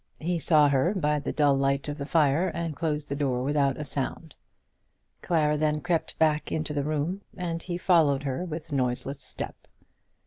[0.19, 3.77] He saw her by the dull light of the fire, and closed the door without
[3.77, 4.33] a sound.
[5.21, 6.15] Clara then crept
[6.51, 9.67] into the back room, and he followed her with noiseless step.